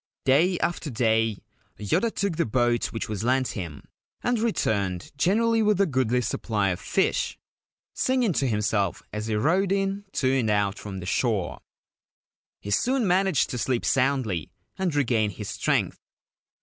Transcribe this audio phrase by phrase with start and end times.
[0.25, 1.43] Day after day
[1.77, 3.83] Yoda took the boat which was lent him,
[4.23, 7.37] and returned generally with a goodly supply of fish,
[7.93, 11.59] singing to himself as he rowed in to and out from the shore.
[12.59, 15.99] He soon managed to sleep soundly and regain his strength.